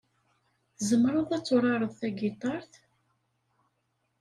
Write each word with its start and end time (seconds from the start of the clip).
Tzemreḍ 0.77 1.29
ad 1.37 1.43
turareḍ 1.45 1.91
tagitaṛt? 1.99 2.73